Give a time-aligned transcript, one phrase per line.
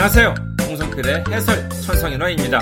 [0.00, 0.32] 안녕하세요.
[0.62, 2.60] 홍성필의 해설 천성인화입니다.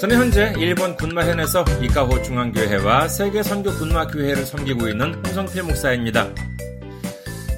[0.00, 6.26] 저는 현재 일본 군마현에서 이카호 중앙교회와 세계 선교 군마교회를 섬기고 있는 홍성필 목사입니다.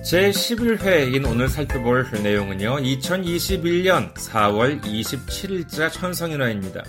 [0.04, 6.82] 제11회인 오늘 살펴볼 내용은요, 2021년 4월 27일자 천성인화입니다.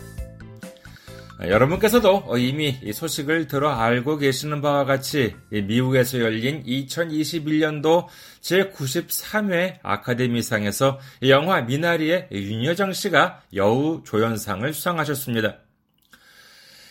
[1.48, 8.06] 여러분께서도 이미 소식을 들어 알고 계시는 바와 같이 미국에서 열린 2021년도
[8.42, 15.58] 제93회 아카데미상에서 영화 미나리의 윤여정 씨가 여우 조연상을 수상하셨습니다.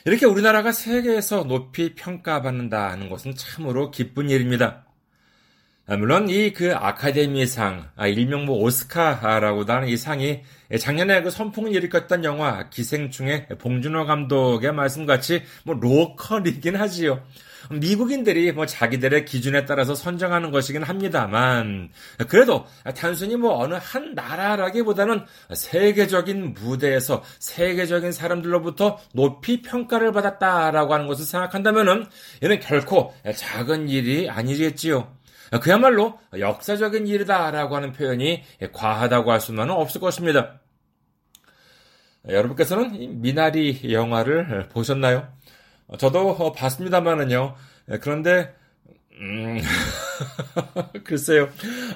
[0.05, 4.85] 이렇게 우리나라가 세계에서 높이 평가받는다는 것은 참으로 기쁜 일입니다.
[5.91, 10.43] 아, 물론 이 그 아카데미상, 아, 일명 뭐 오스카라고도 하는 이 상이
[10.79, 17.21] 작년에 그 선풍을 일으켰던 영화 기생충의 봉준호 감독의 말씀같이 뭐 로컬이긴 하지요.
[17.73, 21.91] 미국인들이 뭐 자기들의 기준에 따라서 선정하는 것이긴 합니다만
[22.29, 22.67] 그래도
[22.97, 32.07] 단순히 뭐 어느 한 나라라기보다는 세계적인 무대에서 세계적인 사람들로부터 높이 평가를 받았다라고 하는 것을 생각한다면은
[32.43, 35.20] 이는 결코 작은 일이 아니겠지요.
[35.59, 40.61] 그야말로 역사적인 일이다라고 하는 표현이 과하다고 할 수만은 없을 것입니다.
[42.29, 45.27] 여러분께서는 미나리 영화를 보셨나요?
[45.99, 47.55] 저도 봤습니다만은요.
[48.01, 48.55] 그런데
[49.21, 49.59] 음,
[51.05, 51.49] 글쎄요.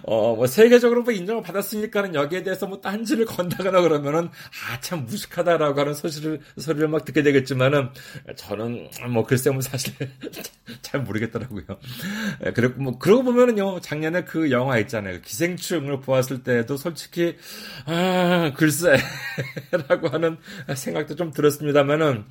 [0.03, 5.81] 어, 뭐, 세계적으로 뭐 인정을 받았으니까는 여기에 대해서 뭐 딴지를 건다거나 그러면은, 아, 참 무식하다라고
[5.81, 7.91] 하는 소리를, 소리를 막 듣게 되겠지만은,
[8.37, 9.93] 저는 뭐, 글쎄 뭐 사실
[10.83, 11.65] 잘 모르겠더라고요.
[12.55, 15.21] 그리고 뭐, 그러고 보면은요, 작년에 그 영화 있잖아요.
[15.21, 17.37] 기생충을 보았을 때도 솔직히,
[17.87, 18.97] 아, 글쎄,
[19.89, 20.37] 라고 하는
[20.75, 22.25] 생각도 좀 들었습니다만은,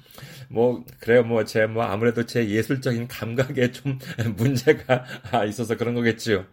[0.50, 1.23] 뭐, 그래요.
[1.23, 3.97] 뭐, 제, 뭐, 아무래도 제 예술적인 감각에 좀
[4.38, 5.05] 문제가
[5.47, 6.45] 있어서 그런 거겠지요.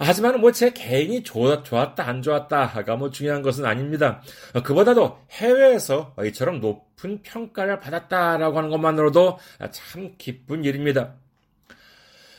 [0.00, 4.22] 하지만 뭐 제 개인이 좋, 좋았다, 안 좋았다가 뭐 중요한 것은 아닙니다.
[4.64, 9.38] 그보다도 해외에서 이처럼 높은 평가를 받았다라고 하는 것만으로도
[9.70, 11.14] 참 기쁜 일입니다.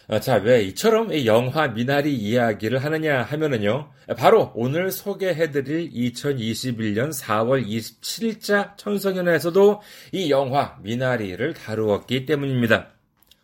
[0.09, 3.89] 아, 자, 왜 이처럼 영화 미나리 이야기를 하느냐 하면은요.
[4.17, 9.81] 바로 오늘 소개해드릴 2021년 4월 27일자 천성연에서도
[10.11, 12.89] 이 영화 미나리를 다루었기 때문입니다.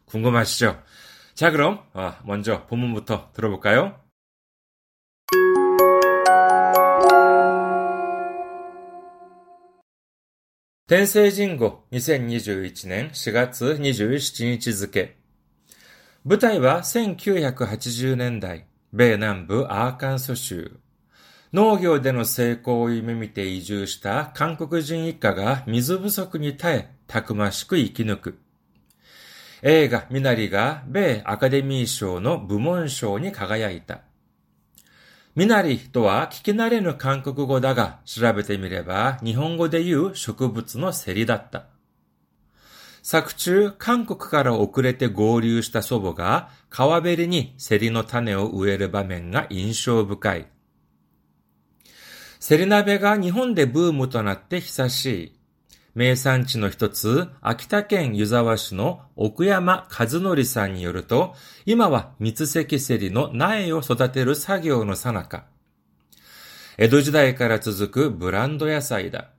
[0.06, 0.82] 궁금하시죠?
[1.39, 4.05] 자, 그럼 아, 먼저 본문부터 들어볼까요?
[10.87, 15.17] 天聖人語2021年 4月27日付
[16.27, 20.79] 舞台は1980年代、米南部アーカンソ州。
[21.53, 28.39] 農業での成功を夢見て移住した韓国人一家が水不足に耐え、たくましく生き抜く。
[29.62, 34.02] 映画ミナリが米アカデミー賞の部門賞に輝いた。
[35.36, 41.66] ミナリとは聞き慣れぬ韓国語だが、調べてみれば日本語で言う植物のセリだった。
[43.02, 50.48] 作中、韓国から遅れて合流した祖母が川べりにセリの種を植える場面が印象深い。
[52.40, 55.39] セリ鍋が日本でブームとなって久しい。
[56.00, 65.44] 名産地の一つ、秋田県湯沢市の奥山和則さんによると、今は三関セリの苗を育てる作業のさなか。
[66.78, 69.32] 江戸時代から続くブランド野菜だ。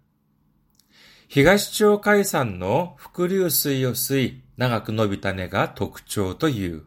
[1.28, 6.82] 東町海産の伏流水を吸い、長く伸びた根が特徴という。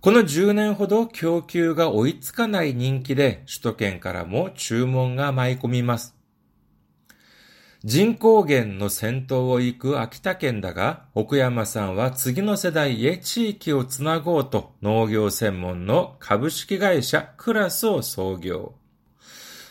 [0.00, 6.15] この10年ほど供給が追いつかない人気で、首都圏からも注文が舞い込みます。
[7.86, 18.74] 人口減の先頭を行く秋田県だが、奥山さんは次の世代へ地域をつなごうと農業専門の株式会社クラスを創業。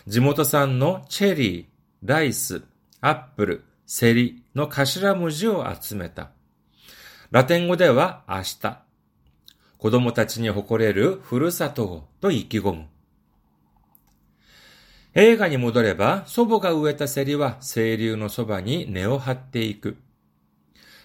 [0.07, 1.65] 地元産のチェリー、
[2.05, 2.63] ライス、
[3.01, 6.31] アップル、セリの頭文字を集めた。
[7.31, 8.79] ラテン語では明日。
[9.77, 12.85] 子供たちに誇れるふるさとをと意気込む。
[15.17, 19.95] 映画に戻れば、祖母が植えたセリは清流のそばに根を張っていく。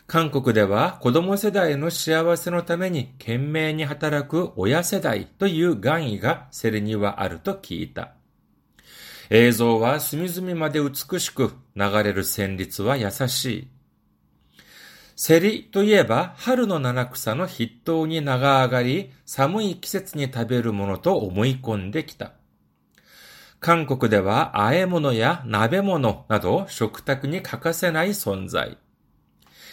[0.08, 8.14] 韓国では子供世代の幸せのために懸命に働く親世代という願意がセリにはあると聞いた。
[9.30, 13.68] 映像は隅々まで美しく、流れる旋律は優しい。
[15.14, 22.32] セリといえば春の七草の筆頭に名が上がり、寒い季節に食べるものと思い込んできた。
[23.60, 28.78] 韓国では和え物や鍋物など食卓に欠かせない存在。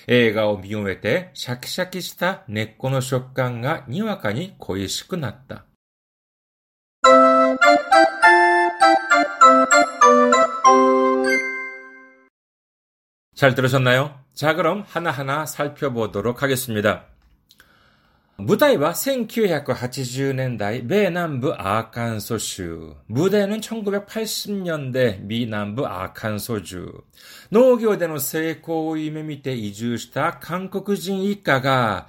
[0.08, 5.64] 映画を見終えてシャキシャキした根っこの食感がにわかに恋しくなった。
[13.38, 14.12] 잘 들으셨나 요?
[14.36, 17.06] 자, 그럼 하나하나 살펴보도록 하겠습니 다.
[18.39, 22.97] 무다이와 1980年代 미남부 아칸소주.
[23.07, 27.05] 무대는 1980년대 미남부 아칸소주.
[27.51, 32.09] 농業での 成功を夢見て 이주した 한국人 이가가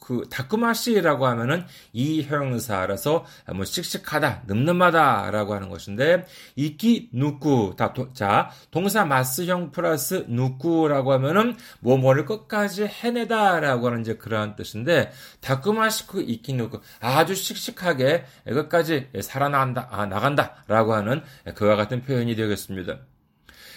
[0.01, 1.63] 그 다크마시라고 하면은
[1.93, 6.25] 이 형용사라서 뭐 씩씩하다, 늠름하다라고 하는 것인데
[6.55, 15.11] 生き抜く 다자 동사 마스형 플러스 抜く라고 하면은 뭐 뭐를 끝까지 해내다라고 하는 이제 그러한 뜻인데
[15.39, 21.21] たくましく生き抜く 아주 씩씩하게 끝까지 살아난다 아, 나간다라고 하는
[21.53, 23.10] 그와 같은 표현이 되겠습니다.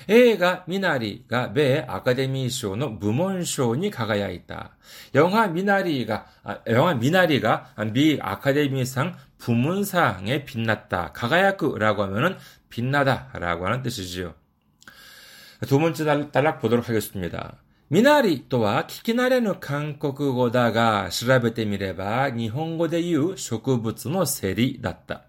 [0.08, 4.72] 映画ミナリが米アカデミー賞の部門賞に輝いた。
[5.16, 11.12] 영화 미나리가 아, 영화 미나리가 미 아카데미상 부문상에 빛났다.
[11.14, 12.38] 가가야크라고 하면은
[12.70, 14.34] 빛나다라고 하는 뜻이지요.
[15.68, 17.58] 두 번째 단락 보도록 하겠습니다.
[17.90, 25.24] 미나리 또한 聞き慣れぬ韓国語だが調べてみれば日本語で言う植物のセリだった。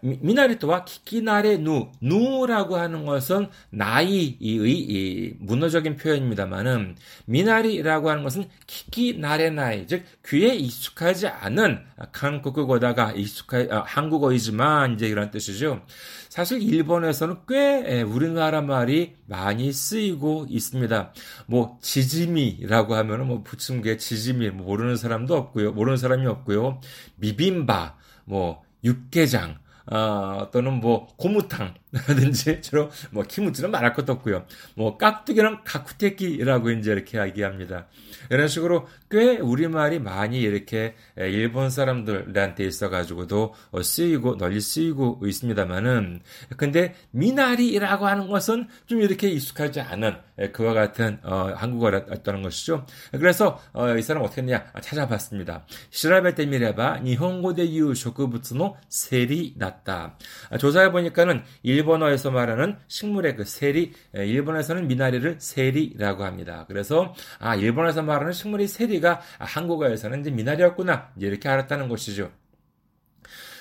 [0.00, 10.04] 미나리토와 키키나레 누, 누라고 하는 것은 나이의 문어적인 표현입니다만은 미나리라고 하는 것은 키키나레 나이, 즉
[10.26, 15.82] 귀에 익숙하지 않은 한국어다가 익숙하 아, 한국어이지만 이제 이런 뜻이죠.
[16.28, 21.12] 사실 일본에서는 꽤 우리나라 말이 많이 쓰이고 있습니다.
[21.46, 25.72] 뭐 지짐이라고 하면은 뭐 부침개 지짐이 뭐 모르는 사람도 없고요.
[25.72, 26.80] 모르는 사람이 없고요.
[27.20, 34.44] 비빔바, 뭐 육개장, 어, 또는 뭐 고무탕이 라든지 주로 뭐 키무치는 것도 없고요.
[34.74, 37.86] 뭐 깍두기는 가쿠테키라고 이제 이렇게 이야기합니다.
[38.30, 46.20] 이런 식으로 꽤 우리말이 많이 이렇게 일본 사람들한테 있어 가지고도 쓰이고 널리 쓰이고 있습니다만은
[46.56, 50.16] 근데 미나리라고 하는 것은 좀 이렇게 익숙하지 않은
[50.52, 52.86] 그와 같은 어, 한국어였다는 것이죠.
[53.12, 55.64] 그래서 어, 이 사람 어떻게 했냐 찾아봤습니다.
[55.90, 60.18] 시라베테미레바 니혼고대 유 쇼크부츠노 세리 났다.
[60.58, 66.64] 조사해 보니까는 일 본어에서 말하는 식물의 그 세리, 일본에서는 미나리를 세리라고 합니다.
[66.68, 72.30] 그래서 아 일본에서 말하는 식물이 세리가 한국어에서는 이제 미나리였구나 이렇게 알았다는 것이죠.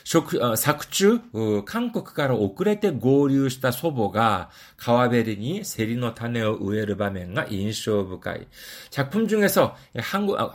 [0.07, 1.21] 作中、
[1.65, 8.47] 韓国から遅れて合流した祖母が川べりにセリの種を植える場面が印象深い。
[8.91, 9.75] 작품중에서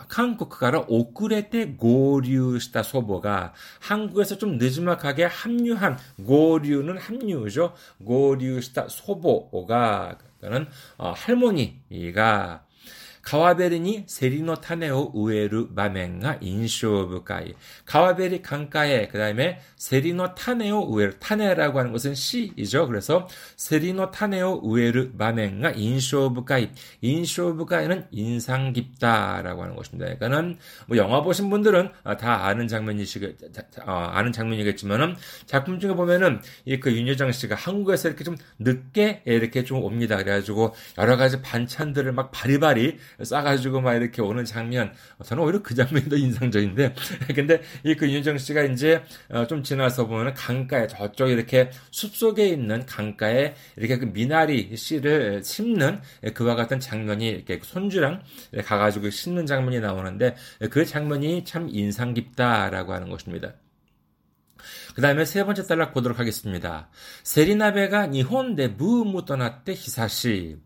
[0.07, 7.73] 韓国から遅れて合流した祖母が한국에서좀늦음하게합류한合流는합류죠
[8.03, 10.17] 合流した祖母が
[10.97, 12.61] 그는할머니가
[13.21, 17.55] 川べりにセリの種を植える場面が印象深い。
[17.85, 22.87] 川べり강가에 그 다음에セリの種を植える.種라고 하는 것은 씨이죠.
[22.87, 23.27] 그래서
[23.57, 26.71] 세리の 種を 植える 場面が 인쇼부가이.
[27.01, 30.05] 인쇼부가이는 인상 깊다라고 하는 것입니다.
[30.05, 33.37] 그러니까는 뭐 영화 보신 분들은 다 아는 장면이시겠,
[33.85, 39.63] 어, 아는 장면이겠지만은 작품 중에 보면은 이 그 윤여정 씨가 한국에서 이렇게 좀 늦게 이렇게
[39.63, 40.15] 좀 옵니다.
[40.17, 44.92] 그래가지고 여러 가지 반찬들을 막 바리바리 싸가지고 막 이렇게 오는 장면,
[45.24, 46.94] 저는 오히려 그 장면이 더 인상적인데,
[47.34, 49.00] 근데 이 그 윤정 씨가 이제
[49.30, 55.44] 어, 좀 지나서 보면 강가에 저쪽 이렇게 숲 속에 있는 강가에 이렇게 그 미나리 씨를
[55.44, 56.00] 심는
[56.34, 58.22] 그와 같은 장면이 이렇게 손주랑
[58.64, 60.34] 가가지고 심는 장면이 나오는데
[60.70, 63.52] 그 장면이 참 인상 깊다라고 하는 것입니다.
[64.96, 66.88] 그 다음에 세 번째 단락 보도록 하겠습니다.
[67.22, 70.58] 세리나베가 니혼데 무무토나때 히사시.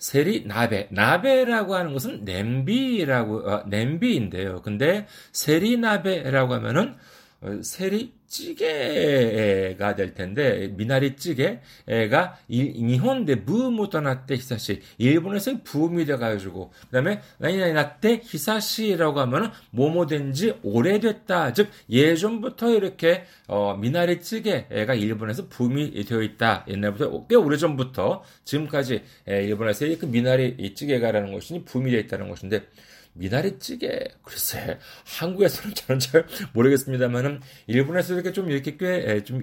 [0.00, 4.62] 세리 나베 나베라고 하는 것은 냄비라고 어, 냄비인데요.
[4.62, 6.96] 근데 세리 나베라고 하면은 어,
[7.62, 17.20] 세리 찌개가 될 텐데 미나리 찌개가 일본대 부음이 떠났대 히사시 일본에서 부음이 돼가지고 그 다음에
[17.38, 21.54] 나이나이 나때 히사시라고 하면은 뭐뭐된지 오래됐다.
[21.54, 26.66] 즉 예전부터 이렇게 어, 미나리 찌개가 일본에서 부음이 되어 있다.
[26.68, 32.66] 옛날부터 꽤 오래전부터 지금까지 일본에서 그 미나리 찌개가라는 것이 부음이 되어 있다는 것인데
[33.12, 34.78] 미나리찌개 글쎄
[35.18, 39.42] 한국에서는 저는 잘 모르겠습니다만은 일본에서 이렇게 좀 이렇게 꽤좀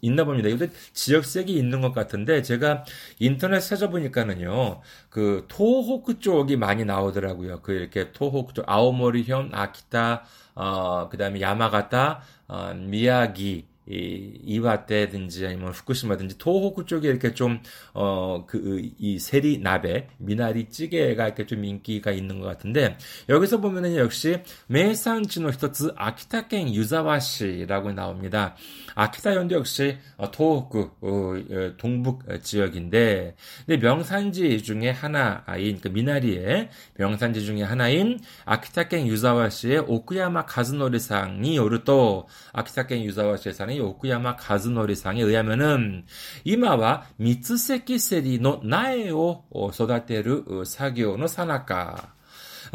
[0.00, 0.48] 있나 봅니다.
[0.48, 2.84] 이것도 지역색이 있는 것 같은데 제가
[3.18, 7.60] 인터넷 찾아보니까는요 그 토호쿠 쪽이 많이 나오더라고요.
[7.62, 16.38] 그 이렇게 토호쿠 쪽 아오모리현, 아키타, 어 그다음에 야마가타, 어, 미야기 이 이와테든지 아니면 후쿠시마든지
[16.38, 17.60] 토호쿠 쪽에 이렇게 좀
[17.94, 22.96] 어 그 이 세리 나베 미나리 찌개가 이렇게 좀 인기가 있는 것 같은데
[23.28, 28.56] 여기서 보면은 역시 메산지노 히토츠 아키타켄 유자와시라고 나옵니다.
[28.94, 33.34] 아키타현도 역시 어, 토호쿠 어, 어, 동북 지역인데
[33.66, 43.02] 근데 명산지 중에 하나인 그 미나리의 명산지 중에 하나인 아키타켄 유자와시의 오쿠야마 가즈노리상이 오르또 아키타켄
[43.04, 46.05] 유자와시에 사는 오쿠야마 가즈노리상에 의하면은
[46.43, 49.43] 이마와 미츠세키 세리노 나에오
[49.73, 52.15] 育てる 사교의 사나카 아,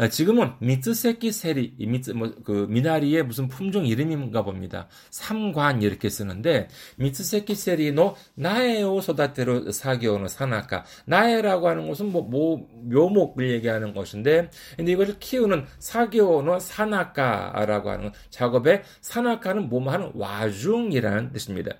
[0.09, 4.87] 지금은 미츠세키 세리, 미츠, 뭐, 그, 미나리의 무슨 품종 이름인가 봅니다.
[5.09, 10.85] 삼관 이렇게 쓰는데, 미츠세키 세리노 나에오 소다테로 사교노 사나카.
[11.05, 18.83] 나에라고 하는 것은 뭐, 뭐, 묘목을 얘기하는 것인데, 근데 이것을 키우는 사교노 사나카라고 하는 작업에
[19.01, 21.75] 사나카는 뭐뭐 하는 와중이라는 뜻입니다.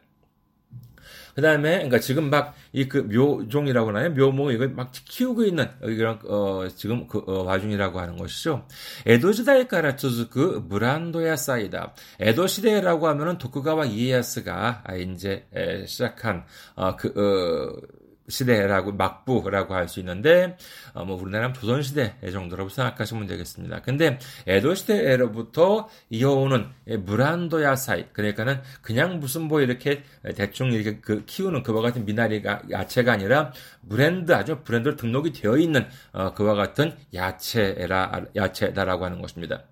[1.35, 4.11] 그 다음에, 그러니까 지금 막 이 그 묘종이라고 하나요?
[4.11, 8.67] 묘목 이걸 막 키우고 있는 이런 어 지금 그 어, 와중이라고 하는 것이죠.
[9.07, 11.95] 에도 시대에から 続く 브란도야 사이다.
[12.21, 15.47] 에도 시대라고 하면은 도쿠가와 이에야스가 이제
[15.87, 16.45] 시작한
[16.77, 20.58] 어그 어, 시대라고 막부라고 할 수 있는데
[20.94, 23.82] 어, 뭐 우리나라는 조선 시대 정도라고 생각하시면 되겠습니다.
[23.82, 24.18] 근데
[24.48, 26.68] 에도 시대로부터 이어오는
[27.06, 30.04] 브란도 야 사이 그러니까는 그냥 무슨 뭐 이렇게
[30.36, 33.52] 대충 이렇게 그 키우는 그와 같은 미나리가 야채가 아니라
[33.88, 39.64] 브랜드 아주 브랜드로 등록이 되어 있는 어, 그와 같은 야채라 야채다라고 하는 것입니다.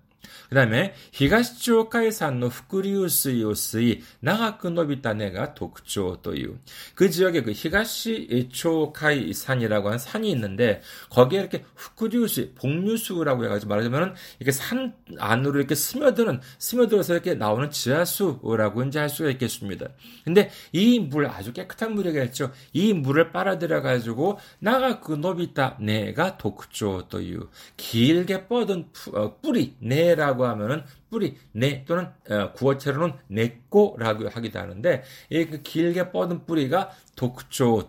[0.54, 6.54] 그 다음에 히가시초 카이산의 후쿠류수요 수이 나가크 노비타네가 독조 또유.
[6.94, 10.80] 그 지역에 그 히가시초 카이산이라고 하는 산이 있는데
[11.10, 18.84] 거기에 이렇게 후쿠류수 복류수라고 해가지고 말하자면은 이렇게 산 안으로 이렇게 스며드는 스며들어서 이렇게 나오는 지하수라고
[18.84, 19.88] 이제 할 수가 있겠습니다.
[20.24, 22.52] 근데 이 물 아주 깨끗한 물이겠죠.
[22.72, 27.48] 이 물을 빨아들여 가지고 나가크 노비타네가 독조 또유.
[27.76, 35.02] 길게 뻗은 어, 뿌리 네라고 내라고 하면은 뿌리 내 또는 어, 구어체로는 내꼬라고 하기도 하는데
[35.30, 37.88] 이그 길게 뻗은 뿌리가 독조.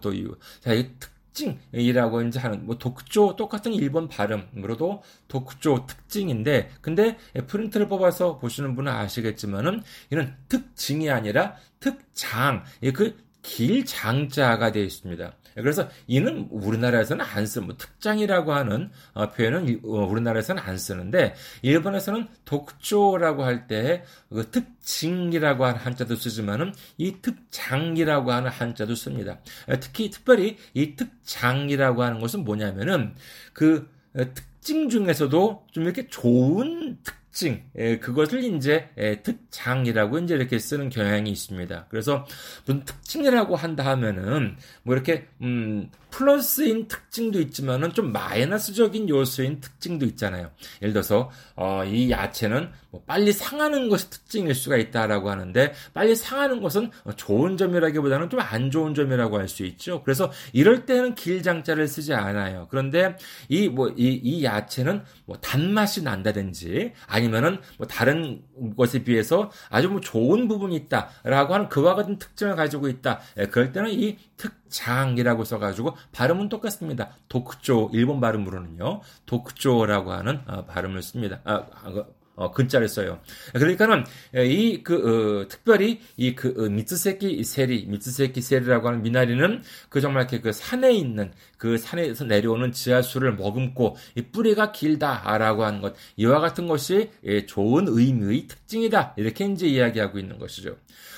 [0.62, 8.38] 자, 이 특징이라고 이제 하는 뭐 독조 똑같은 일본 발음으로도 독조 특징인데 근데 프린트를 뽑아서
[8.38, 15.34] 보시는 분은 아시겠지만은 이는 특징이 아니라 특장 그 길장자가 되어 있습니다.
[15.56, 22.28] 그래서 이는 우리나라에서는 안 쓰는 뭐 특장이라고 하는 어, 표현은 어, 우리나라에서는 안 쓰는데 일본에서는
[22.44, 29.40] 독조라고 할 때 그 특징이라고 하는 한자도 쓰지만은 이 특장이라고 하는 한자도 씁니다.
[29.80, 33.16] 특히 특별히 이 특장이라고 하는 것은 뭐냐면은
[33.54, 33.90] 그
[34.34, 40.88] 특징 중에서도 좀 이렇게 좋은 특 특징, 예, 그것을 이제 예, 특장이라고 이제 이렇게 쓰는
[40.88, 41.88] 경향이 있습니다.
[41.90, 42.26] 그래서
[42.66, 50.50] 무슨 특징이라고 한다 하면은 뭐 이렇게 음 플러스인 특징도 있지만은 좀 마이너스적인 요소인 특징도 있잖아요.
[50.82, 56.62] 예를 들어서 어, 이 야채는 뭐 빨리 상하는 것이 특징일 수가 있다라고 하는데 빨리 상하는
[56.62, 60.02] 것은 좋은 점이라기보다는 좀 안 좋은 점이라고 할 수 있죠.
[60.04, 62.68] 그래서 이럴 때는 길장자를 쓰지 않아요.
[62.70, 63.16] 그런데
[63.50, 68.42] 이 뭐 이 이 야채는 뭐 단맛이 난다든지 아니면은 뭐 다른
[68.78, 73.20] 것에 비해서 아주 뭐 좋은 부분이 있다라고 하는 그와 같은 특징을 가지고 있다.
[73.38, 77.10] 예, 그럴 때는 이 특장이라고 써가지고 발음은 똑같습니다.
[77.30, 79.02] 독조 일본 발음으로는요.
[79.26, 81.40] 독조라고 하는 어, 발음을 씁니다.
[81.44, 83.20] 아, 아 그, 어, 근자를 써요.
[83.54, 90.42] 그러니까는 이그 어, 특별히 이그 어, 미츠세키 세리, 미츠세키 세리라고 하는 미나리는 그 정말 이렇게
[90.42, 96.68] 그 산에 있는 그 산에서 내려오는 지하수를 머금고 이 뿌리가 길다라고 하는 것 이와 같은
[96.68, 100.76] 것이 예, 좋은 의미의 특징이다 이렇게 이제 이야기하고 있는 것이죠.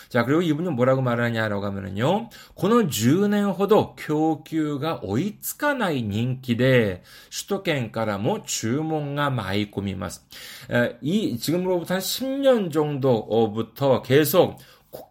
[0.08, 2.28] 자, 그리고 이분은 뭐라고 말하냐라고 하면은요.
[2.54, 10.26] この10年ほど供給が追いつかない人気で首都圏からも注文が舞い込みます。
[11.00, 14.58] 이 지금으로부터 한 10년 정도부터 계속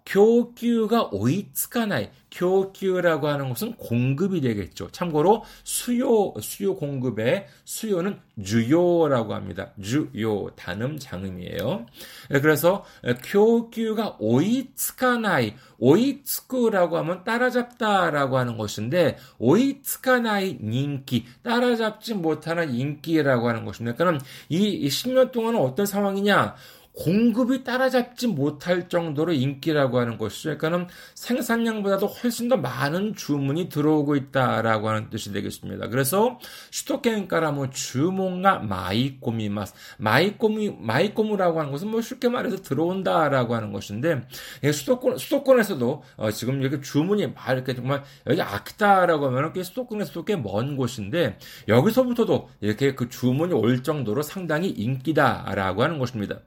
[0.05, 4.90] 供給が追いつかない 교규라고 하는 것은 공급이 되겠죠.
[4.92, 9.72] 참고로 수요 수요 공급의 수요는 주요라고 합니다.
[9.82, 11.86] 주요 단음 장음이에요.
[12.32, 12.84] 예, 그래서
[13.24, 23.96] 교규가 오이츠카나이 오이츠쿠라고 하면 따라잡다라고 하는 것인데 오이츠카나이 인기 따라잡지 못하는 인기라고 하는 것입니다.
[23.96, 26.54] 그러니까 이 10년 동안은 어떤 상황이냐?
[26.96, 30.56] 공급이 따라잡지 못할 정도로 인기라고 하는 것이죠.
[30.56, 35.88] 그러니까는 생산량보다도 훨씬 더 많은 주문이 들어오고 있다라고 하는 뜻이 되겠습니다.
[35.88, 36.38] 그래서
[36.70, 44.26] 首都圏から 뭐 주문가 마이꼬미마스 마이꼬미 마이꼬무라고 하는 것은 뭐 쉽게 말해서 들어온다라고 하는 것인데
[44.64, 50.24] 예, 수도권 수도권에서도 어 지금 이렇게 주문이 막 이렇게 정말 여기 아키타라고 하면은 꽤 수도권에서도
[50.24, 51.38] 꽤 먼 곳인데
[51.68, 56.40] 여기서부터도 이렇게 그 주문이 올 정도로 상당히 인기다라고 하는 것입니다.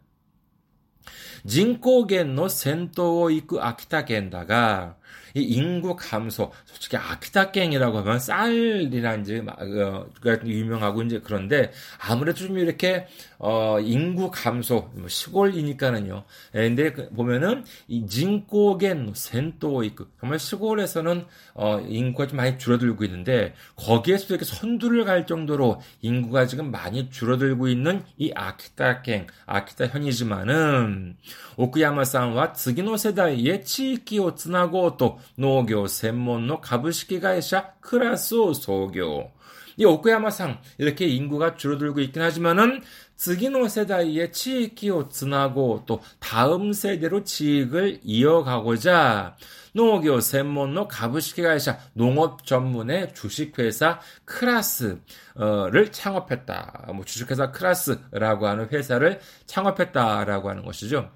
[1.46, 4.96] 人口減の先頭を行く秋田県だが、
[5.36, 10.06] 이 인구 감소, 솔직히 아키타갱이라고 하면 쌀이란 이제가 어,
[10.46, 16.24] 유명하고 이제 그런데 아무래도 좀 이렇게 어 인구 감소 뭐 시골이니까는요.
[16.56, 23.06] 예, 근데 그 보면은 이 진코겐 센토 이크 정말 시골에서는 어 인구가 좀 많이 줄어들고
[23.06, 31.16] 있는데 거기에서도 이렇게 선두를 갈 정도로 인구가 지금 많이 줄어들고 있는 이 아키타갱 아키타 현이지만은
[31.56, 39.31] 오크야마산와 스기노 세다이의 치이키오 츠나고 と 農業専門の株式会社クラスを創業。
[39.77, 42.83] 이 오쿠야마상 이렇게 인구가 줄어들고 있긴 하지만은
[43.17, 49.37] 次の 세대의 치익기を つなご 또 다음 세대로 지익을 이어가고자
[49.75, 56.91] 농업교専門の 株式会社농업 전문의 주식회사 크라스를 창업했다.
[56.95, 61.11] 뭐 주식회사 크라스라고 하는 회사를 창업했다라고 하는 것이죠.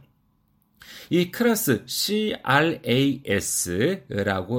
[1.10, 2.36] 이 크라스 CRAS라고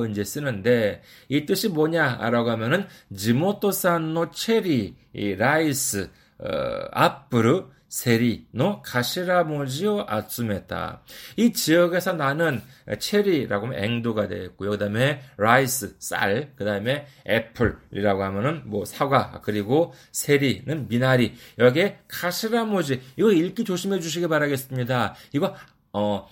[0.07, 6.49] 이제 쓰는데 이 뜻이 뭐냐라고 하면은 地元産の チェリー, ライス, 어,
[6.93, 11.03] アップル, セリの 頭文字を 集めた.
[11.37, 12.61] 이 지역에서 나는
[12.99, 14.71] 체리라고 하면 앵도가 되겠고요.
[14.71, 21.35] 그 다음에 라이스 쌀, 그 다음에 apple이라고 하면은 뭐 사과, 그리고 セリ는 미나리.
[21.57, 25.15] 여기에 가시라 모지 이거 읽기 조심해 주시기 바라겠습니다.
[25.33, 25.55] 이거
[25.95, 26.29] 어,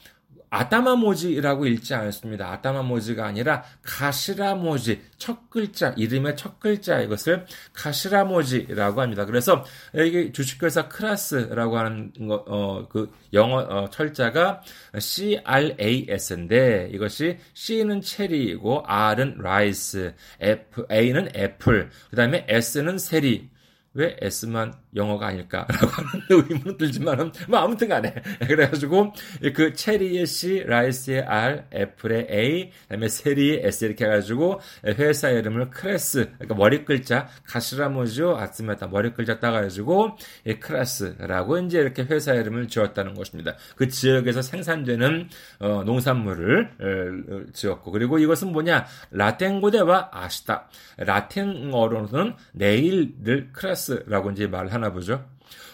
[0.52, 2.52] 아따마모지라고 읽지 않습니다.
[2.52, 9.24] 아따마모지가 아니라 かしらもじ, 첫 글자, 이름의 첫 글자 이것을 가시라모지라고 합니다.
[9.24, 9.64] 그래서
[9.94, 14.60] 이게 주식회사 크라스라고 하는 거, 어, 그 영어 어, 철자가
[14.98, 23.48] CRAS인데 이것이 C는 체리이고 R은 라이스, F, A는 apple, 그 다음에 S는 セリ,
[23.94, 28.14] 왜 S만 영어가 아닐까라고 하는 의문은 들지만은 뭐 아무튼 간에.
[28.46, 29.12] 그래가지고
[29.54, 36.32] 그 체리의 C, 라이스의 R, apple의 A, 그다음에 セリ의 S 이렇게 해가지고 회사 이름을 크라스
[36.34, 40.16] 그러니까 머리 글자 頭文字を 集めた 머리 글자 따가지고
[40.60, 43.56] 크라스라고 이제 이렇게 회사 이름을 지었다는 것입니다.
[43.76, 45.28] 그 지역에서 생산되는
[45.60, 48.86] 어, 농산물을 어, 지었고 그리고 이것은 뭐냐?
[49.10, 50.68] ラテン語では 明日だ.
[50.98, 55.23] 라틴어로는 내일을 크라스라고 이제 말하는 하나 보죠.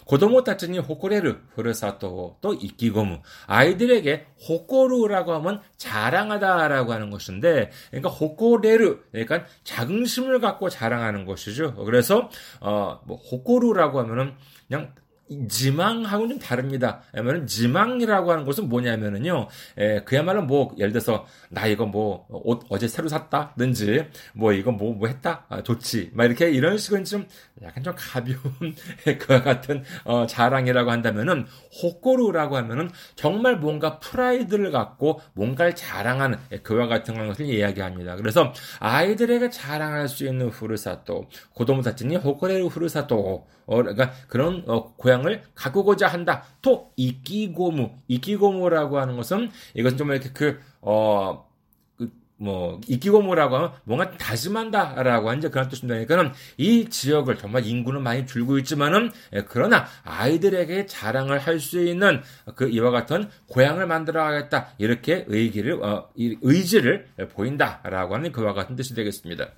[0.06, 10.40] 고도모たちに 호코레르 후르사토 또 이끼고무 아이들에게 호코루라고 하면 자랑하다라고 하는 것인데 그러니까 호코레르 그러니까 자긍심을
[10.40, 11.76] 갖고 자랑하는 것이죠.
[11.76, 14.34] 그래서 어뭐 호코루라고 하면은
[14.68, 14.94] 그냥
[15.49, 17.03] 지망하고는 좀 다릅니다.
[17.13, 22.89] 왜냐면 지망이라고 하는 것은 뭐냐면은요, 에, 그야말로 뭐, 예를 들어서, 나 이거 뭐, 옷 어제
[22.89, 25.45] 새로 샀다든지, 뭐, 이거 뭐, 뭐 했다?
[25.49, 26.11] 아, 좋지.
[26.15, 27.27] 막 이렇게 이런 식은 좀,
[27.63, 28.39] 약간 좀 가벼운,
[29.19, 31.47] 그와 같은, 어, 자랑이라고 한다면은,
[31.83, 38.17] 호꼬루라고 하면은, 정말 뭔가 프라이드를 갖고, 뭔가를 자랑하는, 그와 같은 것을 이야기합니다.
[38.17, 45.43] 그래서, 아이들에게 자랑할 수 있는 후르사또, 고도무사치니 호코레루 후르사또, 어, 그러니까 그런 어, 고향 을
[45.55, 46.45] 가꾸고자 한다.
[46.63, 51.47] 또 이끼고무, 이끼고무라고 하는 것은 이것은 좀 이렇게 그 어.
[51.97, 55.95] 그 뭐, 이끼고무라고 하면 뭔가 다짐한다라고 하는 그런 뜻입니다.
[55.95, 62.23] 그러니까는 이 지역을 정말 인구는 많이 줄고 있지만은, 예, 그러나 아이들에게 자랑을 할 수 있는
[62.55, 64.69] 그 이와 같은 고향을 만들어 가겠다.
[64.79, 69.49] 이렇게 의기를, 어, 의지를 보인다라고 하는 그와 같은 뜻이 되겠습니다.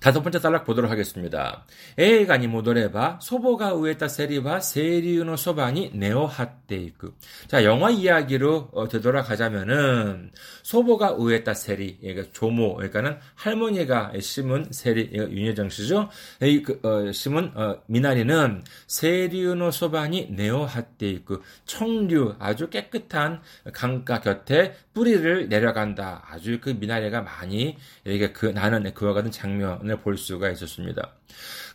[0.00, 1.64] 다섯 번째 단락 보도록 하겠습니다.
[1.98, 7.14] A가 니 모도레바 소보가 우에타 세리와 세리우노 소반이 네오하테이크.
[7.48, 10.30] 자, 영화 이야기로 어, 되돌아가자면은
[10.62, 16.08] 소보가 우에타 세리, 그러니까 조모, 그러니까는 할머니가 심은 세리, 윤여정 씨죠.
[16.42, 21.42] 이 그, 어, 심은 어, 미나리는 세리우노 소반이 네오하테이크.
[21.64, 23.40] 청류 아주 깨끗한
[23.72, 26.23] 강가 곁에 뿌리를 내려간다.
[26.29, 31.13] 아주 그 미나리가 많이 이렇게 그 나는 그와 같은 장면을 볼 수가 있었습니다.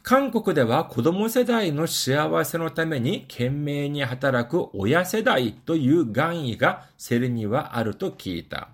[0.03, 8.69] 韓国では子供世代の幸せのために懸命に働く親世代という願意がセルにはあると聞いた。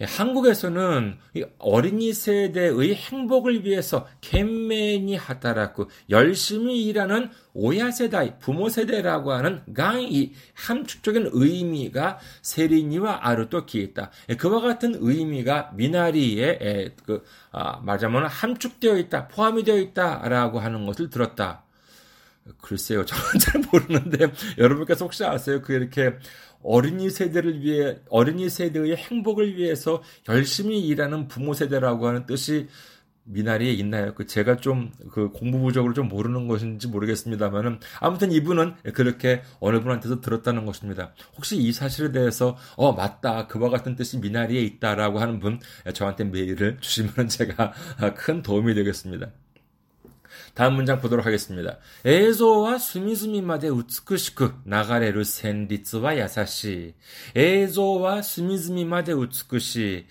[0.00, 1.18] 예, 한국에서는
[1.58, 11.30] 어린이 세대의 행복을 위해서 겐맨이 하다라고 열심히 일하는 오야 세대, 부모 세대라고 하는 강이 함축적인
[11.32, 14.10] 의미가 세린이와 아르도 기있다.
[14.30, 20.86] 예, 그와 같은 의미가 미나리에 예, 그 아, 말하자면 함축되어 있다, 포함이 되어 있다라고 하는
[20.86, 21.64] 것을 들었다.
[22.60, 25.60] 글쎄요, 저는 잘 모르는데 여러분께서 혹시 아세요?
[25.62, 26.14] 그 이렇게
[26.62, 32.68] 어린이 세대를 위해 어린이 세대의 행복을 위해서 열심히 일하는 부모 세대라고 하는 뜻이
[33.24, 34.14] 미나리에 있나요?
[34.14, 40.20] 그 제가 좀 그 공부 부족으로 좀 모르는 것인지 모르겠습니다만은 아무튼 이분은 그렇게 어느 분한테서
[40.20, 41.12] 들었다는 것입니다.
[41.36, 45.60] 혹시 이 사실에 대해서 어 맞다 그와 같은 뜻이 미나리에 있다라고 하는 분
[45.92, 47.72] 저한테 메일을 주시면 제가
[48.16, 49.30] 큰 도움이 되겠습니다.
[50.54, 51.78] 다음 문장 보도록 하겠습니다.
[52.04, 56.94] 에조와 스미즈미마데 우츠쿠시쿠 나가레루 센리츠와 야사시
[57.34, 60.06] 에조와 스미즈미마데 우츠쿠시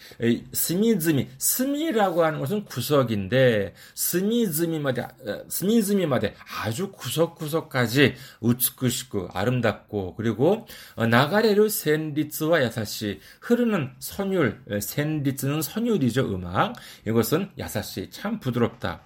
[0.51, 5.07] 스미즈미 스미라고 하는 것은 구석인데 스미즈미마데
[5.49, 16.33] 스미즈미마데 어, 아주 구석구석까지 우츠쿠시쿠 아름답고 그리고 어, 나가레루 센리츠와 야사시 흐르는 선율 센리츠는 선율이죠
[16.33, 19.01] 음악 이것은 야사시 참 부드럽다.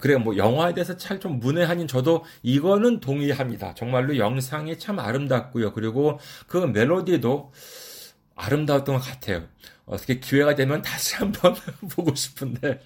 [0.00, 3.74] 그래 뭐 영화에 대해서 잘좀 문외한인 저도 이거는 동의합니다.
[3.74, 5.72] 정말로 영상이 참 아름답고요.
[5.72, 7.52] 그리고 그 멜로디도
[8.34, 9.42] 아름다웠던 것 같아요.
[9.86, 11.54] 어떻게 기회가 되면 다시 한번
[11.90, 12.80] 보고 싶은데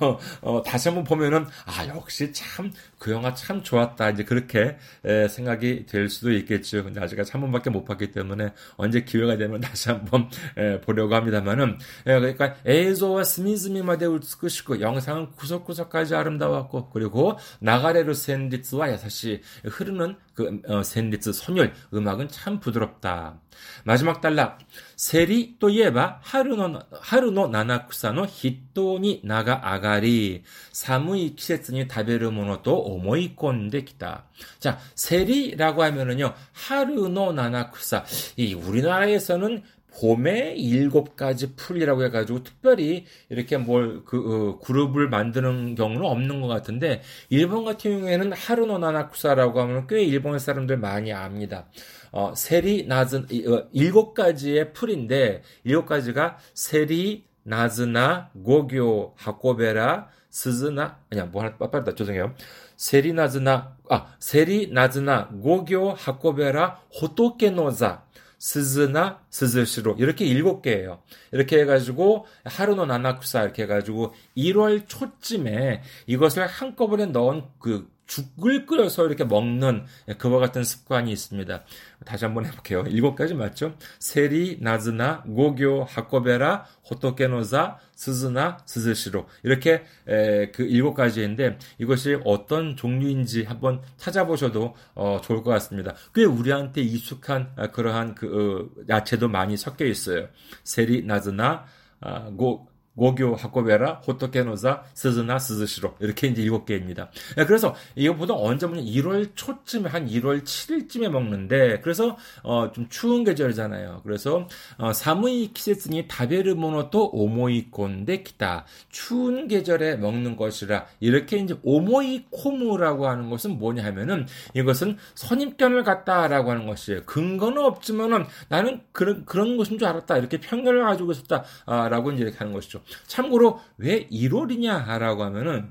[0.00, 5.28] 어, 어, 다시 한번 보면은 아 역시 참 그 영화 참 좋았다 이제 그렇게 에,
[5.28, 6.82] 생각이 될 수도 있겠죠.
[6.82, 11.78] 근데 아직까지 한 번밖에 못 봤기 때문에 언제 기회가 되면 다시 한번 에, 보려고 합니다만은
[12.06, 20.82] 에, 그러니까 에이조와 스미즈미마데 우츠쿠시고 영상은 구석구석까지 아름다웠고 그리고 나가레르 샌디츠와 야사시 흐르는 그 어,
[20.82, 23.40] 샌디스 선율 음악은 참 부드럽다.
[23.84, 24.58] 마지막 단락
[24.96, 34.26] 세리 또 예바 하루노 하루노 나나쿠사노 히토니 나가 아가리 사무이 키세츠니 다베르 모노도 오모이 꼰데기다.
[34.58, 38.04] 자 세리라고 하면은요 하루노 나나쿠사
[38.36, 39.62] 이 우리나라에서는
[39.98, 47.02] 봄의 일곱 가지 풀이라고 해가지고 특별히 이렇게 뭘그 어, 그룹을 만드는 경우는 없는 것 같은데
[47.30, 51.66] 일본 같은 경우에는 하루노 나나쿠사라고 하면 꽤 일본 사람들 많이 압니다.
[52.12, 61.26] 어, 세리 나즈 어, 일곱 가지의 풀인데 일곱 가지가 세리 나즈나 고교 하코베라 스즈나 아니야
[61.26, 62.34] 뭐 하나 빠르다 죄송해요.
[62.76, 68.04] セリ ナズナ 아 セリ ナズナ ゴギョウ ハコベラ ホトケノ
[68.38, 71.02] ザ スズナ スズシロ 이렇게 일곱 개예요.
[71.32, 79.24] 이렇게 해가지고 春の 七草 이렇게 해가지고 1월 초쯤에 이것을 한꺼번에 넣은 그 죽을 끓여서 이렇게
[79.24, 79.84] 먹는
[80.18, 81.64] 그와 같은 습관이 있습니다.
[82.04, 82.84] 다시 한번 해볼게요.
[82.88, 83.76] 일곱 가지 맞죠?
[83.98, 93.44] セリ, ナズナ, ゴギョウ, ハコベラ, ホトケノザ, スズナ, スズシロ 이렇게 에, 그 일곱 가지인데 이것이 어떤 종류인지
[93.44, 95.94] 한번 찾아보셔도 어, 좋을 것 같습니다.
[96.14, 100.28] 꽤 우리한테 익숙한 아, 그러한 그 어, 야채도 많이 섞여 있어요.
[100.62, 101.64] 세리, 나즈나,
[102.00, 107.10] 아, 고 고교 하코베라 호토케노자 스즈나 스즈시로 이렇게 이제 일곱 개입니다.
[107.36, 112.88] 네, 그래서 이거 보통 언제 보면 1월 초쯤에 한 1월 7일쯤에 먹는데 그래서 어, 좀
[112.88, 114.00] 추운 계절이잖아요.
[114.02, 123.30] 그래서 어, 사무이 키세스니 다베르모노또 오모이콘데 기타 추운 계절에 먹는 것이라 이렇게 이제 오모이코무라고 하는
[123.30, 127.02] 것은 뭐냐 하면은 이것은 선입견을 갖다라고 하는 것이에요.
[127.04, 132.52] 근거는 없지만은 나는 그런 그런 것인 줄 알았다 이렇게 편견을 가지고 있었다라고 이제 이렇게 하는
[132.52, 132.80] 것이죠.
[133.06, 135.70] 참고로 왜 1월이냐라고 하면은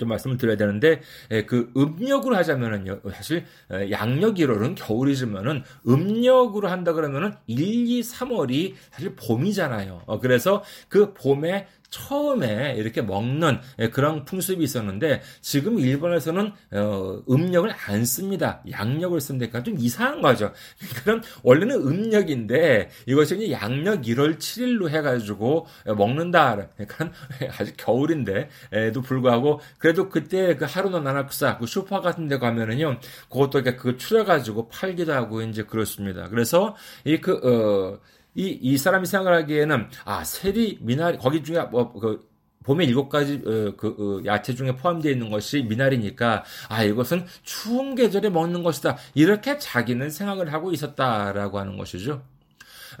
[0.00, 1.00] 좀 말씀을 드려야 되는데
[1.46, 3.44] 그 음력으로 하자면은요 사실
[3.90, 10.02] 양력 1월은 겨울이지만은 음력으로 한다 그러면은 1, 2, 3월이 사실 봄이잖아요.
[10.06, 17.70] 어, 그래서 그 봄에 처음에 이렇게 먹는 예, 그런 풍습이 있었는데 지금 일본에서는 어, 음력을
[17.86, 18.62] 안 씁니다.
[18.70, 20.52] 양력을 쓰니까 좀 이상한 거죠.
[21.04, 26.68] 그럼 원래는 음력인데 이것이 이제 양력 1월 7일로 해가지고 먹는다.
[26.76, 27.12] 그러니까
[27.58, 33.76] 아직 겨울인데도 불구하고 그래도 그때 그 하루노 나나쿠사 그 슈퍼 같은 데 가면은요 그것도 이렇게
[33.76, 36.28] 그 추려가지고 팔기도 하고 이제 그렇습니다.
[36.28, 42.28] 그래서 이그 어, 이, 이 사람이 생각하기에는, 아, 세리, 미나리, 거기 중에, 뭐, 그,
[42.66, 47.94] 봄에 일곱 가지 어, 그 어, 야채 중에 포함되어 있는 것이 미나리니까 아 이것은 추운
[47.94, 52.22] 계절에 먹는 것이다 이렇게 자기는 생각을 하고 있었다라고 하는 것이죠.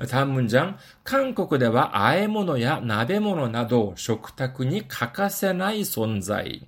[0.09, 0.77] 다음 문장.
[1.03, 6.61] 한국では 아에모노야 나베모노 나도 식탁に 欠かせない 存在.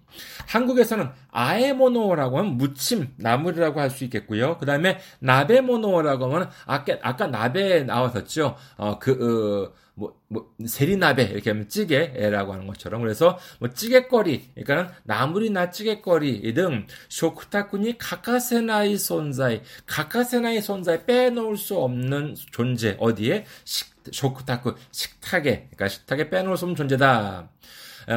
[0.48, 4.58] 한국에서는 아에모노라고 하면 무침, 나물이라고 할 수 있겠고요.
[4.58, 8.56] 그 다음에 나베모노라고 하면 아까 아까 나베 나왔었죠.
[8.78, 13.03] 어, 그 어, 뭐, 뭐, 세리나베, 이렇게 하면 찌개라고 하는 것처럼.
[13.03, 22.37] 그래서, 뭐, 찌개거리, 그러니까는 나물이나 찌개거리 등, 쇼크타쿠니 가카세나이 손자이, 가카세나이 손자이 빼놓을 수 없는
[22.53, 23.45] 존재, 어디에?
[23.65, 27.51] 식, 쇼크타쿠, 식탁에, 그러니까 식탁에 빼놓을 수 없는 존재다.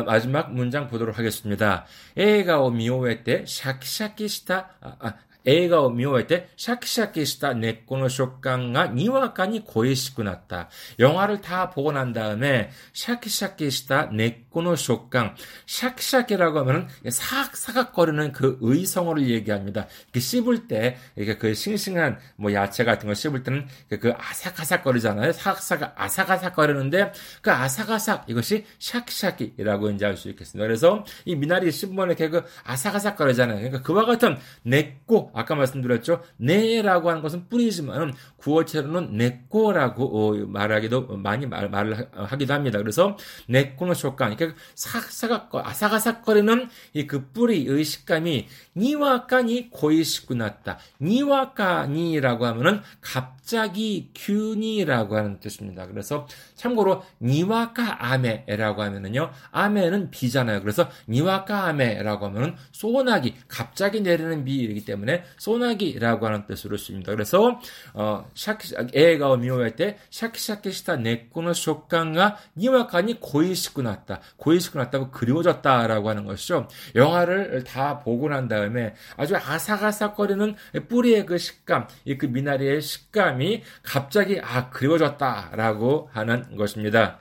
[0.06, 1.86] 마지막 문장 보도록 하겠습니다.
[2.15, 5.13] 에가오 미오에 때 샤키샤키した 아, 아,
[5.47, 10.69] 映画を見終えてシャキシャキした根っこの食感がにわかに恋しくなった。
[10.99, 15.37] 영화를다보고난다음에シャキシャキした根っこの食感.
[15.66, 19.87] 샤키샤키라고 하면은 사각사각거리는 그 의성어를 얘기합니다.
[20.07, 23.69] 이렇게 씹을 때 이렇게 그 싱싱한 뭐 야채 같은 거 씹을 때는
[24.01, 25.33] 그 아삭아삭거리잖아요.
[25.33, 30.66] 사각사각 아삭아삭거리는데 그 아삭아삭 이것이 샤키샤키라고 이제 알 수 있겠습니다.
[30.66, 33.59] 그래서 이 미나리 씹으면 이렇게 그 아삭아삭거리잖아요.
[33.59, 36.24] 그러니까 그와 같은 냈고 아까 말씀드렸죠.
[36.38, 42.80] 네라고 하는 것은 뿌리지만 구어체로는 냈고라고 어, 말하기도 많이 말, 말을 하기도 합니다.
[42.80, 43.15] 그래서
[43.48, 50.80] 냈고는 쇼간 그러니까 사각사각 아삭아삭거리는 이 그 뿌리의 식감이 니와까니 고이시고 났다.
[51.02, 55.88] 니와까니라고 하면은 갑자기 균이라고 하는 뜻입니다.
[55.88, 59.30] 그래서 참고로 니와까 아메라고 하면은요.
[59.52, 60.62] 아메는 비잖아요.
[60.62, 67.12] 그래서 니와까 아메라고 하면은 소나기 갑자기 내리는 비이기 때문에 소나기라고 하는 뜻으로 씁니다.
[67.12, 67.60] 그래서
[67.94, 74.22] 어 샤키 애가 미워할 때 샤키샤키시타 네코의 식감가 니와까니 고이시고 났다.
[74.38, 76.68] 고이시고 났다고 그리워졌다라고 하는 것이죠.
[76.96, 80.56] 영화를 다 보고 난 다음에 아주 아삭아삭거리는
[80.88, 87.20] 뿌리의 그 식감, 이 그 미나리의 식감이 갑자기 아 그리워졌다라고 하는 것입니다.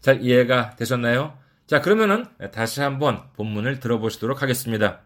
[0.00, 1.38] 잘 이해가 되셨나요?
[1.68, 5.02] 자 그러면은 다시 한번 본문을 들어보시도록 하겠습니다.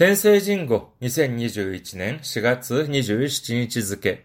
[0.00, 4.24] 天聖人語2021年4月27日付。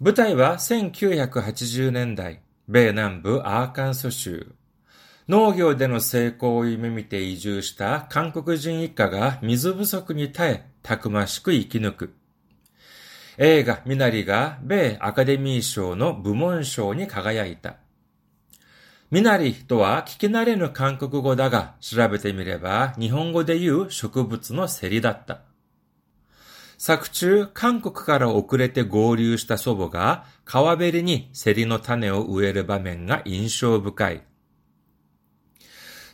[0.00, 4.56] 舞台は1980年代、米南部アーカンソ州。
[5.28, 12.14] 農業での成功を夢見て移住した韓国人一家が水不足に耐え、たくましく生き抜く。
[13.38, 17.76] 映画ミナリが米アカデミー賞の部門賞に輝いた。
[19.08, 25.42] ミナリとは聞き慣れぬ韓国語だが、調べてみれば日本語で言う植物のセリだった。
[26.76, 34.22] 作中、韓国から遅れて合流した祖母が川べりにセリの種を植える場面が印象深い。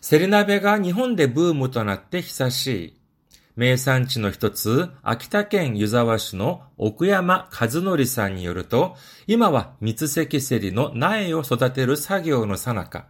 [0.03, 3.02] セリ鍋が日本でブームとなって久しい。
[3.55, 13.09] 名産地の一つ、秋田県湯沢市の奥山和則さんによると、今は三石セリの苗を育てる作業のさなか。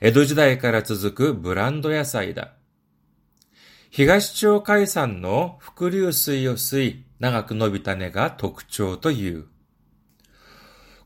[0.00, 2.54] 江戸時代から続くブランド野菜だ。
[3.90, 9.46] 東町海産の伏流水を吸い、長く伸びた根が特徴という。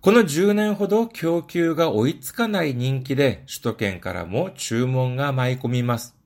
[0.01, 6.18] この10年ほど供給が追いつかない人気で、首都圏からも注文が舞い込みます。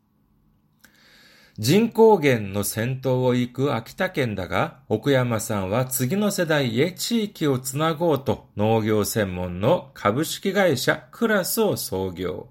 [1.58, 12.48] 人口減の先頭を行く秋田県だが、奥山さんは次の世代へ地域をつなごうと農業専門の株式会社クラスを創業。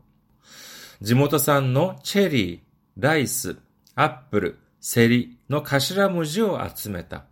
[1.01, 2.59] 地元産のチェリー、
[2.95, 3.57] ライス、
[3.95, 7.25] アップル、セリの頭文字を集めた。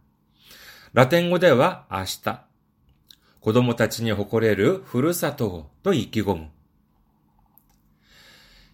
[0.93, 2.41] ラテン語では明日。
[3.41, 6.47] 子供たちに誇れるふるさとをと意気込む。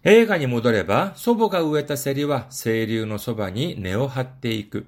[0.08, 4.86] 映画に戻れば、祖母が植えたセリは清流のそばに根を張っていく。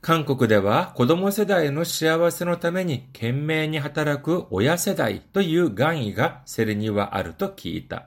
[0.00, 8.06] 韓国では子供世代の幸せのために懸命に働く親世代という願意がセリにはあると聞いた。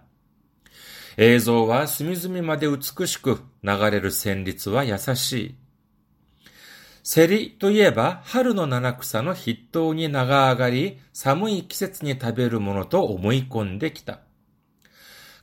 [1.18, 5.56] 映像は隅々まで美しく流れる旋律は優しい。
[7.04, 14.22] セリといえば春の七草の筆頭に名が上がり寒い季節に食べるものと思い込んできた。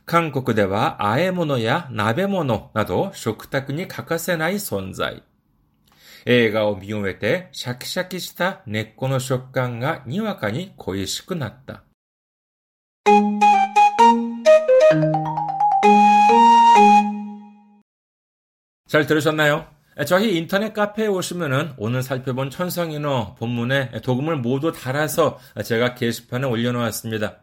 [0.06, 5.22] 韓国では和え物や鍋物など食卓に欠かせない存在。
[6.24, 11.84] 映画を見終えてシャキシャキした根っこの食感がにわかに恋しくなった。
[18.92, 19.66] 잘들으셨나요
[20.05, 27.37] 저희 인터넷 카페에 오시면은 오늘 살펴본 천성인어 본문에 도금을 모두 달아서 제가 게시판에 올려놓았습니다.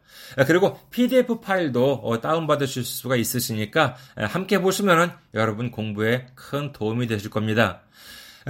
[0.46, 7.80] 그리고 PDF 파일도 어, 다운받으실 수가 있으시니까 함께 보시면은 여러분 공부에 큰 도움이 되실 겁니다.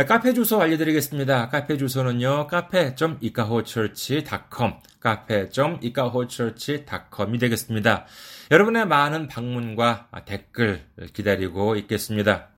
[0.09, 1.51] 카페 주소 알려드리겠습니다.
[1.51, 8.07] 카페 주소는요, 카페.이카호처치.com, 카페.이카호처치.com이 되겠습니다.
[8.51, 12.54] 여러분의 많은 방문과 댓글 기다리고 있겠습니다.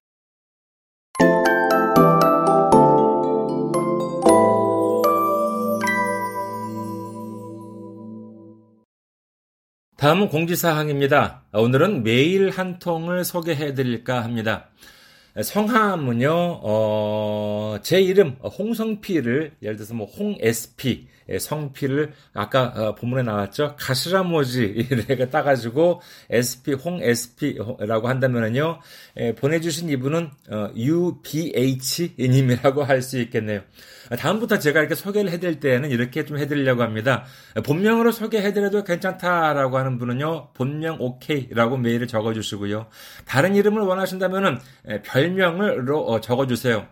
[9.97, 11.45] 다음은 공지사항입니다.
[11.55, 14.69] 오늘은 메일 한 통을 소개해 드릴까 합니다.
[15.43, 16.31] 성함은요,
[16.63, 21.09] 어, 제 이름, 홍성피를, 예를 들어서 뭐, 홍SP,
[21.39, 23.77] 성피를, 아까 어, 본문에 나왔죠?
[23.79, 28.81] 가시라모지를 따가지고, SP, 홍SP라고 한다면은요,
[29.17, 33.61] 에, 보내주신 이분은, 어, UBH님이라고 할 수 있겠네요.
[34.19, 37.25] 다음부터 제가 이렇게 소개를 해드릴 때는 이렇게 좀 해드리려고 합니다.
[37.65, 42.87] 본명으로 소개해드려도 괜찮다라고 하는 분은요, 본명 OK라고 메일을 적어주시고요.
[43.25, 44.59] 다른 이름을 원하신다면은
[45.05, 46.87] 별명으로 어, 적어주세요.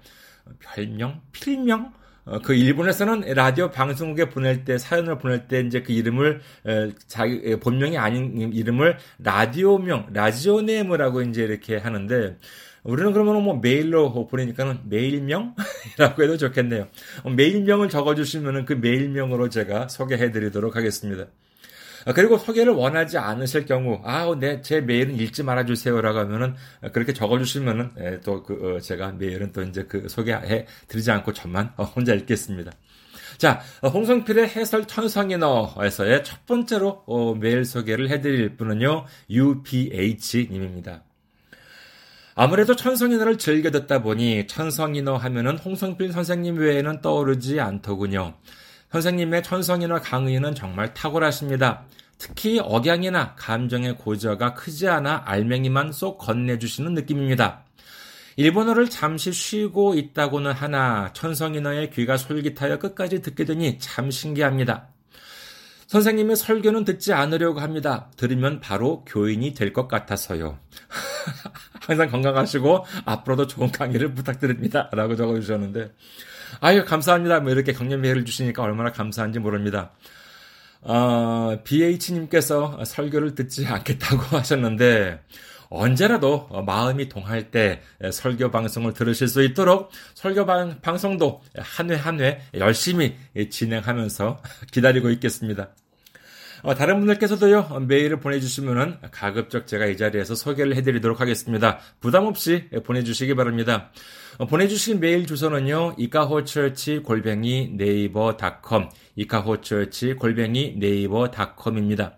[0.61, 1.21] 별명?
[1.33, 1.93] 필명?
[2.25, 6.41] 어, 그 일본에서는 라디오 방송국에 보낼 때 사연을 보낼 때 이제 그 이름을
[7.07, 12.39] 자기 본명이 아닌 이름을 라디오명, 라지오네임이라고 이제 이렇게 하는데
[12.85, 15.55] 우리는 그러면 뭐 메일로 보내니까는 메일명이라고
[16.23, 16.89] 해도 좋겠네요.
[17.25, 21.27] 어, 메일명을 적어주시면은 그 메일명으로 제가 소개해드리도록 하겠습니다.
[22.05, 26.55] 아, 그리고 소개를 원하지 않으실 경우, 아, 네, 제 메일은 읽지 말아주세요라고 하면은
[26.93, 31.33] 그렇게 적어주시면은 예, 또그 어, 제가 메일은 또 이제 그 소개해 드리지 않고
[31.77, 32.73] 어, 혼자 읽겠습니다.
[33.39, 37.05] 자, 홍성필의 해설 천성인어에서의 첫 번째로
[37.41, 41.03] 메일 소개를 해드릴 분은요, UPH님입니다.
[42.37, 48.35] 아무래도 천성인어를 즐겨 듣다 보니 천성인어 하면은 홍성필 선생님 외에는 떠오르지 않더군요.
[48.95, 51.83] 선생님의 천성인어 강의는 정말 탁월하십니다.
[52.17, 57.65] 특히 억양이나 감정의 고저가 크지 않아 알맹이만 쏙 건네주시는 느낌입니다.
[58.37, 64.87] 일본어를 잠시 쉬고 있다고는 하나 천성인어의 귀가 솔깃하여 끝까지 듣게 되니 참 신기합니다.
[65.89, 68.13] 선생님의 설교는 듣지 않으려고 합니다.
[68.17, 70.61] 들으면 바로 교인이 될 것 같아서요.
[71.83, 74.89] 항상 건강하시고 앞으로도 좋은 강의를 부탁드립니다.
[74.93, 75.91] 라고 적어주셨는데
[76.61, 77.41] 아유 감사합니다.
[77.41, 79.91] 뭐 이렇게 강연 메일을 주시니까 얼마나 감사한지 모릅니다.
[80.83, 85.21] 어, BH님께서 설교를 듣지 않겠다고 하셨는데
[85.71, 90.47] 언제라도 마음이 동할 때 설교 방송을 들으실 수 있도록 설교
[90.83, 93.17] 방송도 한 회 한 회 열심히
[93.51, 95.71] 진행하면서 기다리고 있겠습니다.
[96.65, 101.79] 어, 다른 분들께서도요, 메일을 보내주시면은 가급적 제가 이 자리에서 소개를 해드리도록 하겠습니다.
[102.01, 103.91] 부담 없이 보내주시기 바랍니다.
[104.39, 112.17] 어, 보내주실 메일 주소는요, 이카호처치 골뱅이 네이버 닷컴, 이카호처치 골뱅이 네이버 닷컴입니다.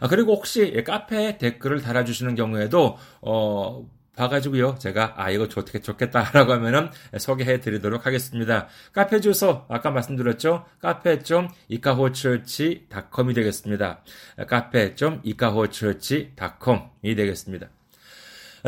[0.00, 4.76] 아, 그리고 혹시 카페에 댓글을 달아주시는 경우에도, 어, 봐가지고요.
[4.78, 8.68] 제가 아 이거 좋게 좋겠다라고 하면은 소개해 드리도록 하겠습니다.
[8.92, 10.66] 카페 주소 아까 말씀드렸죠.
[10.80, 14.04] 카페 좀 이카호처치닷컴이 되겠습니다.
[14.48, 17.68] 카페 좀 이카호처치닷컴이 되겠습니다.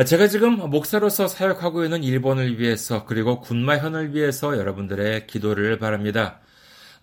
[0.05, 6.41] 제가 지금 목사로서 사역하고 있는 일본을 위해서 그리고 군마현을 위해서 여러분들의 기도를 바랍니다.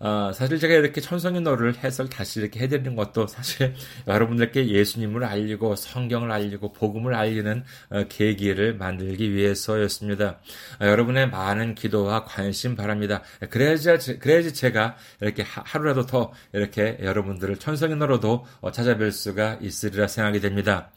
[0.03, 3.73] 어, 사실 제가 이렇게 천성인어를 해설 다시 이렇게 해드리는 것도 사실
[4.05, 10.39] 여러분들께 예수님을 알리고 성경을 알리고 복음을 알리는 어, 계기를 만들기 위해서였습니다.
[10.81, 13.21] 어, 여러분의 많은 기도와 관심 바랍니다.
[13.49, 20.41] 그래야지, 그래야지 제가 이렇게 하 루라도 더 이렇게 여러분들을 천성인어로도 어, 찾아뵐 수가 있으리라 생각이
[20.41, 20.91] 됩니다.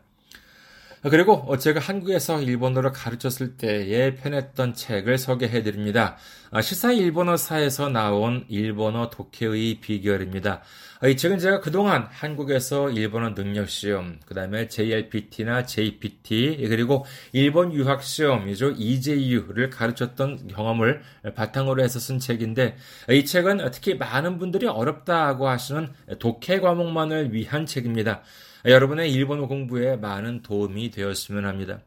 [1.09, 6.15] 그리고 제가 한국에서 일본어를 가르쳤을 때에 편했던 책을 소개해 드립니다.
[6.51, 10.61] 아, 시사 일본어사에서 나온 일본어 독해의 비결입니다.
[10.99, 18.75] 아, 이 책은 제가 그동안 한국에서 일본어 능력시험, 그 다음에 JLPT나 JPT, 그리고 일본 유학시험이죠.
[18.77, 21.01] EJU를 가르쳤던 경험을
[21.33, 22.75] 바탕으로 해서 쓴 책인데,
[23.09, 28.21] 이 책은 특히 많은 분들이 어렵다고 하시는 독해 과목만을 위한 책입니다.
[28.65, 31.81] 여러분의 일본어 공부에 많은 도움이 되었으면 합니다.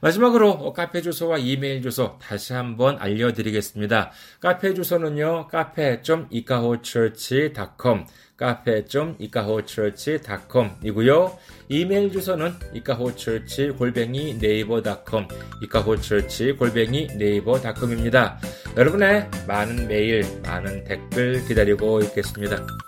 [0.00, 4.10] 마지막으로 카페 주소와 이메일 주소 다시 한번 알려드리겠습니다.
[4.40, 8.06] 카페 주소는요, 카페.이카호처치.com
[8.36, 11.36] 카페.이카호처치.com 이고요.
[11.68, 15.26] 이메일 주소는 이카호처치 골뱅이 네이버닷컴
[15.62, 18.38] 이카호처치 골뱅이 네이버닷컴입니다.
[18.76, 22.85] 여러분의 많은 메일, 많은 댓글 기다리고 있겠습니다.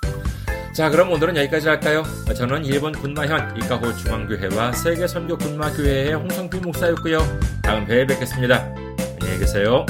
[0.79, 2.05] 자, 그럼 오늘은 여기까지 할까요?
[2.37, 7.19] 저는 일본 군마현 이카호 중앙교회와 세계 선교 군마교회의 홍성필 목사였고요.
[7.63, 8.65] 다음 회에 뵙겠습니다.
[9.21, 9.85] 안녕히 계세요.